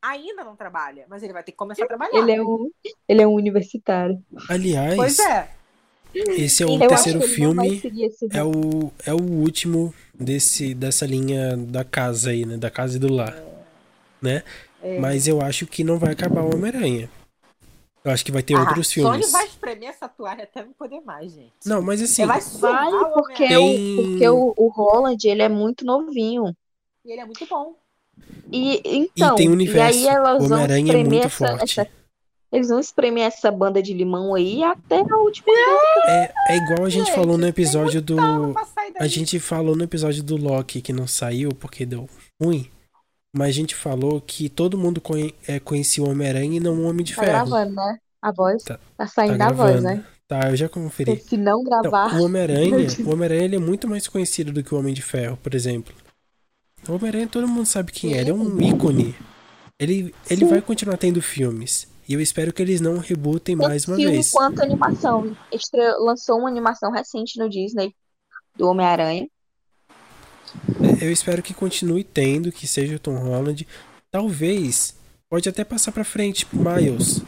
[0.00, 2.18] Ainda não trabalha, mas ele vai ter que começar a trabalhar.
[2.18, 2.70] Ele é um,
[3.08, 4.22] ele é um universitário.
[4.48, 5.50] Aliás, Pois é.
[6.14, 7.82] Esse é o Eu terceiro filme.
[8.32, 12.56] É o, é o último desse, dessa linha da casa aí, né?
[12.56, 13.36] Da casa e do lar.
[14.20, 14.42] Né?
[14.82, 14.98] É.
[14.98, 17.10] Mas eu acho que não vai acabar o Homem-Aranha.
[18.04, 19.32] Eu acho que vai ter Ah, outros Sony filmes.
[19.32, 21.52] vai espremer essa toalha até não poder mais, gente.
[21.66, 23.48] Não, mas assim, vai Vai, porque.
[23.48, 26.56] Tem- o, porque o, o Holland, ele é muito novinho.
[27.04, 27.74] E ele é muito bom.
[28.50, 29.98] E então, tem o e universo.
[29.98, 31.80] aí elas O vão Homem-Aranha é espremer muito essa, forte.
[31.80, 31.90] essa-
[32.52, 35.46] Eles vão espremer essa banda de limão aí até a última.
[36.06, 38.16] é, é igual a gente falou no episódio do.
[38.98, 42.08] A gente falou no episódio do Loki que não saiu porque deu
[42.40, 42.70] ruim.
[43.36, 46.84] Mas a gente falou que todo mundo conhe- é, conhecia o Homem-Aranha e não o
[46.88, 47.32] Homem de Tá Ferro.
[47.50, 47.98] gravando, né?
[48.22, 48.62] A voz.
[48.62, 50.04] Tá- Tá, saindo tá a voz, né?
[50.26, 51.16] Tá, eu já conferi.
[51.16, 52.14] Porque se não Então, gravar.
[52.18, 55.36] o Homem-Aranha, o Homem-Aranha ele é muito mais conhecido do que o Homem de Ferro,
[55.42, 55.94] por exemplo.
[56.88, 59.14] O Homem-Aranha todo mundo sabe quem é, ele é um ícone.
[59.78, 60.48] Ele, ele Sim.
[60.50, 61.86] vai continuar tendo filmes.
[62.08, 64.30] E eu espero que eles não rebootem Tanto mais uma filme vez.
[64.30, 65.36] quanto animação.
[65.52, 67.94] Estre- lançou uma animação recente no Disney
[68.54, 69.28] do Homem-Aranha.
[71.00, 73.66] Eu espero que continue tendo, que seja o Tom Holland.
[74.10, 74.94] Talvez,
[75.28, 77.22] pode até passar pra frente, Miles.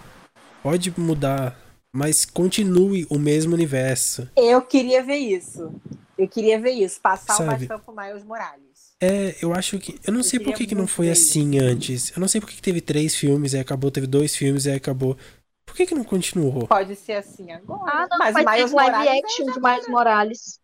[0.62, 1.59] Pode mudar,
[1.93, 4.29] mas continue o mesmo universo.
[4.37, 5.73] Eu queria ver isso.
[6.17, 7.01] Eu queria ver isso.
[7.01, 7.64] Passar Sabe?
[7.64, 8.68] o bastão pro Miles Morales.
[9.01, 9.99] É, eu acho que.
[10.05, 12.11] Eu não Eu sei por que, que não foi assim antes.
[12.17, 14.75] Eu não sei por que que teve três filmes, aí acabou, teve dois filmes, aí
[14.75, 15.17] acabou.
[15.65, 16.67] Por que, que não continuou?
[16.67, 17.83] Pode ser assim agora.
[17.87, 19.89] Ah, não, mas ter Miles live Morales action é de Miles.
[19.89, 20.61] Morales.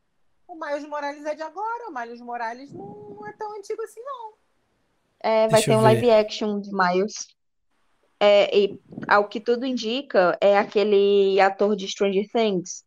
[0.48, 1.88] O Miles Morales é de agora.
[1.88, 4.32] O Miles Morales não, não é tão antigo assim, não.
[5.20, 5.84] É, vai Deixa ter um ver.
[5.84, 7.28] live action de Miles.
[8.18, 12.84] É, e ao que tudo indica, é aquele ator de Stranger Things.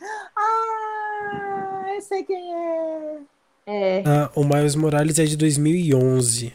[0.36, 3.20] Ah, eu sei quem é.
[3.70, 6.54] É, Ah, o Miles Morales é de 2011.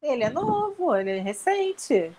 [0.00, 2.12] Ele é novo, ele é recente.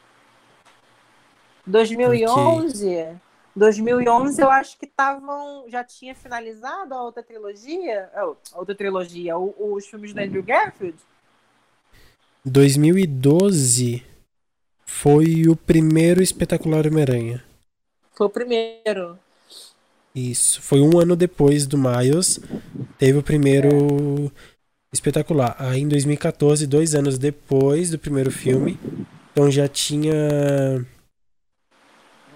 [1.66, 3.16] 2011.
[3.56, 9.74] 2011 eu acho que estavam já tinha finalizado a outra trilogia, a outra trilogia, o-
[9.74, 10.98] os filmes do Andrew Garfield.
[12.44, 14.04] 2012
[14.86, 17.42] foi o primeiro espetacular Homem-Aranha.
[18.14, 19.18] Foi o primeiro.
[20.16, 20.62] Isso.
[20.62, 22.40] Foi um ano depois do Miles.
[22.98, 24.32] Teve o primeiro
[24.94, 25.56] espetacular.
[25.60, 28.80] Aí em 2014, dois anos depois do primeiro filme.
[29.32, 30.14] Então já tinha.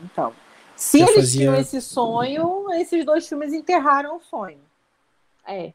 [0.03, 0.33] Então,
[0.75, 4.59] se Já eles fazia- tinham esse sonho, esses dois filmes enterraram o sonho.
[5.47, 5.71] é.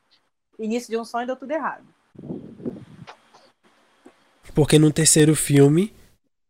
[0.56, 1.82] Início de um sonho deu tudo errado.
[4.54, 5.92] Porque no terceiro filme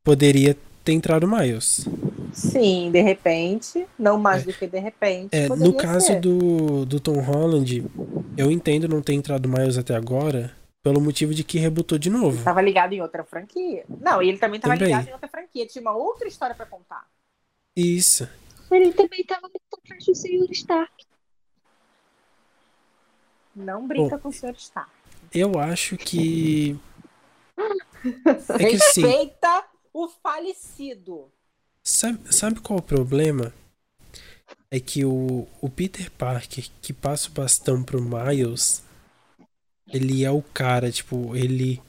[0.03, 1.87] poderia ter entrado o Miles.
[2.33, 4.47] Sim, de repente, não mais É.
[4.47, 5.31] do que de repente.
[5.33, 6.21] É, no caso ser.
[6.21, 7.85] do, do Tom Holland,
[8.37, 12.43] eu entendo não ter entrado Miles até agora, pelo motivo de que rebutou de novo.
[12.45, 13.85] Tava ligado em outra franquia.
[14.01, 14.89] Não, e ele também tava Também.
[14.89, 15.67] ligado em outra franquia.
[15.67, 17.07] Tinha uma outra história pra contar.
[17.77, 18.29] Isso.
[18.71, 21.05] Ele também tava muito atrás do Senhor Stark.
[23.55, 24.91] Não brinca com o senhor Stark.
[25.33, 26.79] Eu acho que.
[28.49, 31.31] É que assim, Respeita o falecido.
[31.83, 33.55] sabe, sabe qual é o problema?
[34.71, 38.83] É que o, o Peter Parker que passa o bastão pro Miles,
[39.89, 41.81] ele é o cara, tipo, ele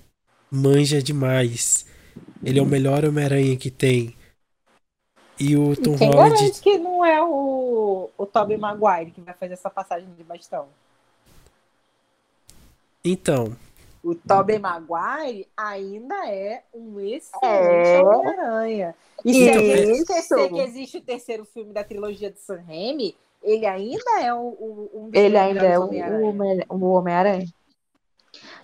[0.51, 1.85] manja demais.
[2.43, 4.15] Ele é o melhor Homem-Aranha que tem.
[5.39, 6.35] E o Tom Quem Holland.
[6.35, 10.67] garante que não é o, o Tobey Maguire que vai fazer essa passagem de bastão?
[13.03, 13.55] Então,
[14.05, 18.01] O Tobey Maguire ainda é um excelente É.
[18.03, 18.95] Homem-Aranha.
[19.25, 22.61] E se a Então, gente esquecer que existe o terceiro filme da trilogia de Sam
[22.67, 26.27] Raimi, ele ainda é o, o, um dos Ele ainda é o, Homem-Aranha.
[26.29, 27.45] Homem-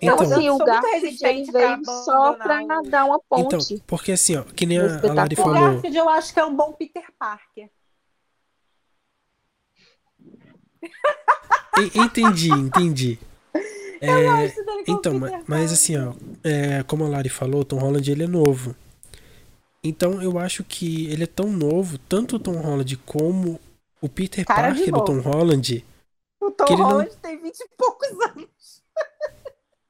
[0.00, 3.82] então, Então, assim, o Garfield veio só pra o- dar uma então, ponte.
[3.86, 5.32] porque assim, ó, que nem a, a Lari espetacular.
[5.32, 5.54] O falou.
[5.72, 7.68] Garfield eu acho que é um bom Peter Parker.
[11.78, 13.18] E- Entendi, entendi.
[14.04, 16.12] É, Gosto dele como então, Peter mas assim, ó,
[16.42, 18.74] é, como a Lari falou, o Tom Holland ele é novo.
[19.84, 23.60] Então eu acho que ele é tão novo, tanto o Tom Holland como
[24.00, 25.20] o Peter Cara Parker do Tom.
[25.20, 25.84] Holland.
[26.40, 28.82] O Tom que ele não- Holland tem 20 e poucos anos.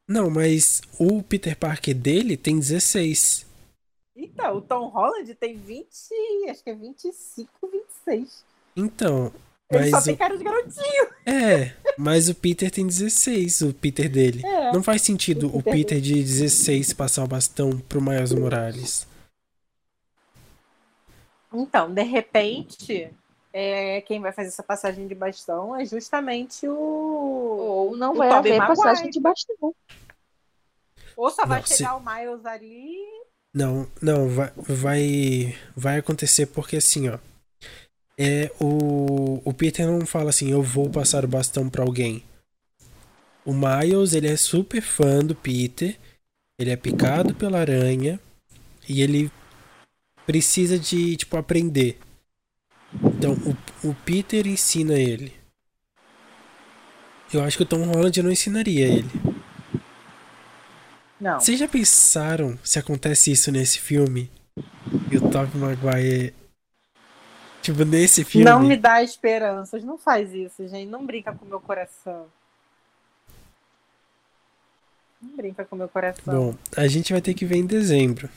[0.07, 3.47] Não, mas o Peter Parker dele tem 16.
[4.15, 5.87] Então, o Tom Holland tem 20,
[6.51, 8.45] acho que é 25, 26.
[8.77, 9.33] Então,
[9.73, 11.07] Ele só mas tem o, cara de garotinho.
[11.27, 14.45] é, mas o Peter tem 16, o Peter dele.
[14.45, 14.73] É.
[14.73, 19.07] Não faz sentido O o Peter Peter de 16 passar o bastão pro Miles Morales.
[21.53, 23.11] Então, de repente,
[23.53, 26.75] é, quem vai fazer essa passagem de bastão é justamente o.
[26.75, 28.77] Ou não O vai Tobey haver Maguire.
[28.79, 29.75] passagem de bastão.
[31.17, 32.97] Ou só vai Não, se- chegar o Miles ali.
[33.55, 37.19] Não, não, vai, vai, vai acontecer porque assim, ó.
[38.19, 42.23] É, o, o Peter não fala assim, eu vou passar o bastão pra alguém.
[43.45, 45.99] O Miles, ele é super fã do Peter,
[46.59, 48.21] ele é picado pela aranha
[48.89, 49.31] e ele
[50.27, 51.99] precisa de, tipo, aprender.
[53.03, 55.33] Então, o, o Peter ensina ele.
[57.33, 59.11] Eu acho que o Tom Holland não ensinaria ele.
[61.19, 61.41] Não.
[61.41, 64.31] Vocês já pensaram se acontece isso nesse filme?
[65.11, 66.35] E o Tobey Maguire.
[67.63, 68.45] Tipo, nesse filme.
[68.45, 69.83] Não me dá esperanças.
[69.85, 70.89] Não faz isso, gente.
[70.91, 72.27] Não brinca com o meu coração.
[75.21, 76.23] Não brinca com o meu coração.
[76.35, 78.29] Bom, a gente vai ter que ver em dezembro.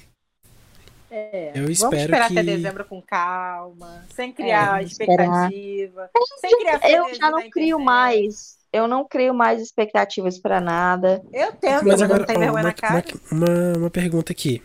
[1.10, 5.24] É, eu Vamos espero esperar que- até dezembro com calma, sem criar vamos esperar.
[5.52, 6.10] expectativa,
[6.42, 8.58] sem criar Eu já não crio mais.
[8.74, 11.24] Eu não crio mais expectativas pra nada.
[11.32, 13.06] Eu tento, Mas mas agora, não tem ó, vergonha uma, na cara.
[13.32, 14.62] uma, uma, uma pergunta aqui.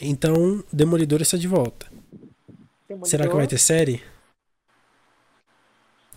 [0.00, 1.89] Então, Demolidor está de volta.
[3.04, 4.02] Será que vai ter série?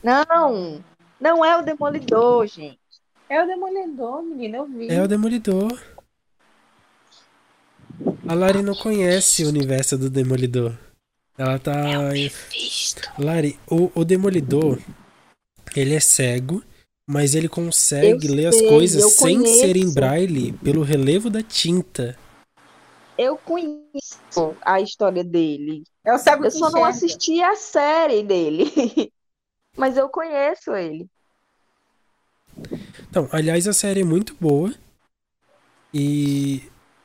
[0.03, 0.83] Não,
[1.19, 2.79] não é o Demolidor, gente.
[3.29, 4.89] É o Demolidor, menina, eu vi.
[4.89, 5.81] É o Demolidor.
[8.27, 10.77] A Lari não conhece o universo do Demolidor.
[11.37, 11.73] Ela tá.
[13.17, 14.79] Lari, o, o Demolidor,
[15.75, 16.63] ele é cego,
[17.07, 19.93] mas ele consegue Eu ler as sei, coisas eu sem ser em conheço.
[19.93, 22.17] braille pelo relevo da tinta.
[23.17, 25.83] Eu conheço a história dele.
[26.05, 26.87] É o cego Eu que só não enxerga.
[26.89, 28.65] assisti a série dele.
[29.77, 31.07] Mas eu conheço ele.
[33.09, 34.73] Então, aliás, a série é muito boa.
[35.93, 36.63] E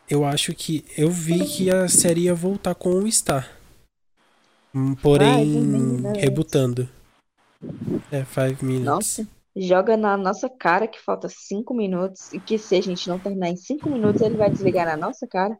[0.09, 0.85] eu acho que.
[0.97, 3.51] Eu vi que a série ia voltar com o Star.
[4.75, 6.89] Hum, Porém, rebutando.
[8.11, 8.85] É, Five Minutes.
[8.85, 13.19] Nossa, joga na nossa cara que falta cinco minutos e que se a gente não
[13.19, 15.59] terminar em cinco minutos, ele vai desligar na nossa cara.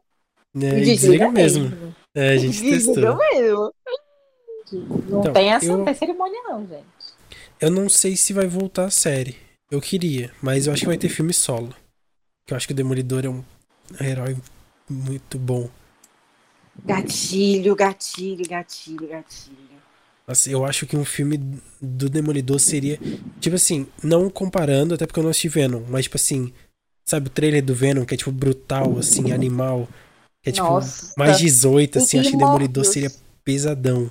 [0.55, 1.93] É, e desliga mesmo.
[2.15, 3.17] É, a gente testou.
[3.17, 3.73] mesmo.
[4.71, 6.83] Não Então, tem essa, eu- tem cerimônia não, gente.
[7.59, 9.37] Eu não sei se vai voltar a série.
[9.69, 11.73] Eu queria, mas eu acho que vai ter filme solo.
[12.45, 13.43] Que eu acho que o Demolidor é um
[14.01, 14.37] herói
[14.89, 15.69] muito bom.
[16.85, 19.57] Gatilho, gatilho, gatilho, gatilho.
[20.25, 21.37] Assim, eu acho que um filme
[21.81, 22.99] do Demolidor seria.
[23.39, 26.53] Tipo assim, não comparando, até porque eu não assisti Venom, mas tipo assim.
[27.05, 29.87] Sabe o trailer do Venom, que é tipo brutal, assim, animal.
[30.45, 31.13] É tipo Nossa.
[31.17, 32.17] mais 18, assim.
[32.17, 33.11] E Acho que Demolidor seria
[33.43, 34.09] pesadão.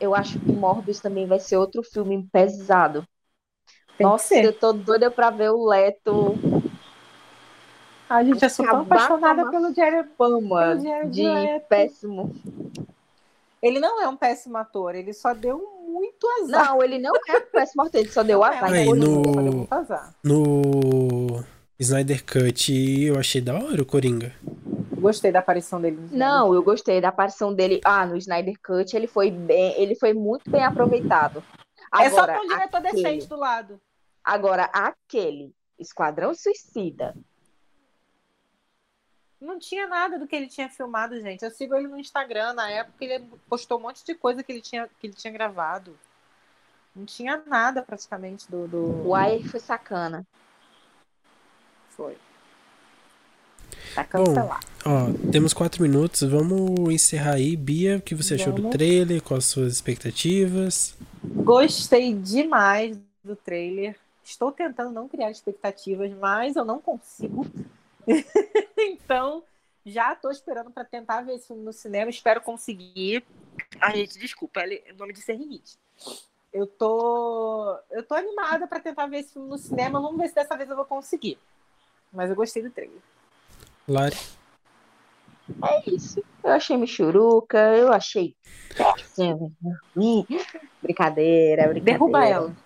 [0.00, 3.06] Eu acho que Morbius também vai ser outro filme pesado.
[3.96, 6.34] Tem Nossa, eu tô doida pra ver o Leto
[8.08, 10.08] A gente, eu sou tão apaixonada pelo Jared.
[10.16, 10.40] Pelo
[10.82, 11.66] Jared de Leto.
[11.68, 12.34] péssimo.
[13.62, 16.66] Ele não é um péssimo ator, ele só deu muito azar.
[16.70, 18.74] Não, ele não é péssimo ator, ele só deu Não azar.
[18.74, 20.14] é, Aí, no- azar.
[20.24, 21.44] No
[21.78, 22.72] Snyder Cut,
[23.06, 24.32] eu achei da hora o Coringa.
[25.02, 25.96] Gostei da aparição dele.
[25.96, 27.80] no Não, eu gostei da aparição dele.
[27.84, 31.42] Ah, no Snyder Cut ele foi bem, ele foi muito bem aproveitado.
[31.94, 33.80] É só Agora, ter um diretor aquele- decente do lado.
[34.24, 37.14] agora aquele Esquadrão Suicida.
[39.40, 41.44] Não tinha nada do que ele tinha filmado, gente.
[41.44, 42.52] Eu sigo ele no Instagram.
[42.52, 45.98] Na época ele postou um monte de coisa que ele tinha, que ele tinha gravado.
[46.94, 48.68] Não tinha nada praticamente do.
[48.68, 49.08] do...
[49.08, 50.24] O Ayer foi sacana.
[51.90, 52.16] Foi.
[53.94, 54.64] Tá cancelado.
[54.84, 57.56] Ó, temos quatro minutos, vamos encerrar aí.
[57.56, 58.76] Bia, o que você achou do Vamos.
[58.76, 59.22] trailer?
[59.22, 60.96] Quais as suas expectativas?
[61.22, 63.96] Gostei demais do trailer.
[64.24, 67.46] Estou tentando não criar expectativas, mas eu não consigo.
[68.76, 69.44] então,
[69.86, 72.10] já estou esperando para tentar ver esse filme no cinema.
[72.10, 73.24] Espero conseguir.
[73.80, 75.78] Ai, gente, desculpa, o nome disso é rinite.
[76.52, 80.00] Eu tô, eu tô animada para tentar ver esse filme no cinema.
[80.00, 81.38] Vamos ver se dessa vez eu vou conseguir.
[82.12, 83.00] Mas eu gostei do trailer.
[83.88, 84.16] Lari?
[85.64, 86.22] É isso.
[86.42, 88.34] Eu achei Michuruca, eu achei
[88.74, 89.52] péssimo.
[90.82, 91.80] Brincadeira, brincadeira.
[91.80, 92.56] Derruba ela.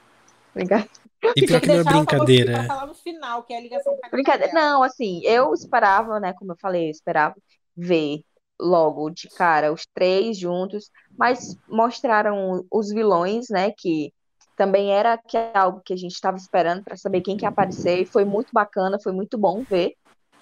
[0.55, 0.89] Brinca-
[1.37, 2.53] E pior que não é brincadeira.
[2.53, 4.53] Pra falar no final, que é a ligação com a Brincadeira.
[4.53, 6.33] Não, assim, eu esperava, né?
[6.35, 7.35] Como eu falei, eu esperava
[7.77, 8.23] ver
[8.59, 13.71] logo de cara os três juntos, mas mostraram os vilões, né?
[13.77, 14.13] Que
[14.57, 17.51] também era que é algo que a gente estava esperando para saber quem que ia
[17.51, 19.93] aparecer, e foi muito bacana, foi muito bom ver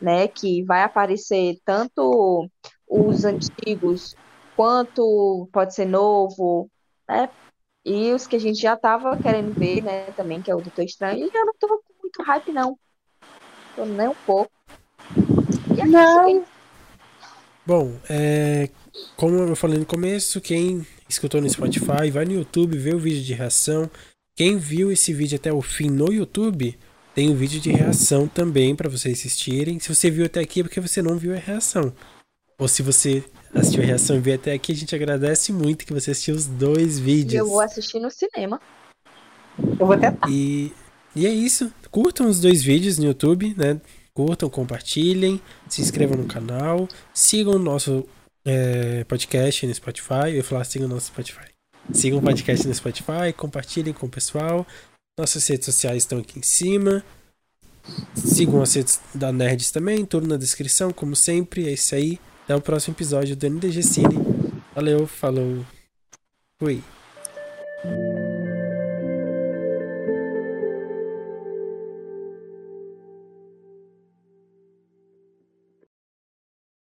[0.01, 0.28] né?
[0.28, 2.49] Que vai aparecer tanto
[2.88, 4.14] os antigos
[4.57, 6.70] quanto pode ser novo,
[7.09, 7.28] né?
[7.84, 10.84] E os que a gente já tava querendo ver, né, também, que é o Doutor
[10.84, 12.78] Estranho, e eu não tô com muito hype, não.
[13.76, 14.51] Tô nem um pouco.
[15.76, 16.28] E é Não.
[16.28, 16.47] isso.
[17.66, 18.68] Bom, é,
[19.16, 23.22] como eu falei no começo, quem escutou no Spotify, vai no YouTube, vê o vídeo
[23.22, 23.90] de reação.
[24.36, 26.78] Quem viu esse vídeo até o fim no YouTube,
[27.14, 29.78] tem um vídeo de reação também pra vocês assistirem.
[29.78, 31.92] Se você viu até aqui é porque você não viu a reação.
[32.58, 35.92] Ou se você assistiu a reação e veio até aqui, a gente agradece muito que
[35.92, 37.34] você assistiu os dois vídeos.
[37.34, 38.60] eu vou assistir no cinema.
[39.58, 40.28] Eu vou tentar.
[40.28, 40.72] E,
[41.14, 41.72] e é isso.
[41.90, 43.80] Curtam os dois vídeos no YouTube, né?
[44.12, 48.06] Curtam, compartilhem, se inscrevam no canal, sigam o nosso
[48.44, 50.28] é, podcast no Spotify.
[50.28, 51.46] Eu ia falar, sigam o nosso Spotify.
[51.92, 54.66] Sigam o podcast no Spotify, compartilhem com o pessoal.
[55.16, 57.04] Nossas redes sociais estão aqui em cima.
[58.14, 61.68] Sigam as redes da Nerds também, tudo na descrição, como sempre.
[61.68, 62.18] É isso aí.
[62.44, 64.16] Até o próximo episódio do NDG Cine.
[64.74, 65.64] Valeu, falou.
[66.58, 66.82] Fui.